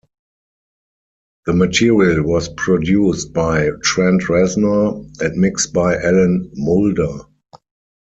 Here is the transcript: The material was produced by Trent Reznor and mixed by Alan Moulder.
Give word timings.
The 1.45 1.53
material 1.53 2.23
was 2.23 2.49
produced 2.49 3.33
by 3.33 3.69
Trent 3.83 4.23
Reznor 4.23 5.07
and 5.21 5.37
mixed 5.39 5.73
by 5.73 5.95
Alan 5.95 6.49
Moulder. 6.55 7.25